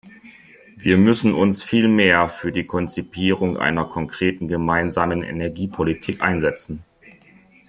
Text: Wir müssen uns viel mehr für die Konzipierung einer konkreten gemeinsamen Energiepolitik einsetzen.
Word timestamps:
Wir 0.77 0.97
müssen 0.97 1.35
uns 1.35 1.61
viel 1.61 1.87
mehr 1.87 2.27
für 2.27 2.51
die 2.51 2.65
Konzipierung 2.65 3.57
einer 3.57 3.85
konkreten 3.85 4.47
gemeinsamen 4.47 5.21
Energiepolitik 5.21 6.23
einsetzen. 6.23 6.83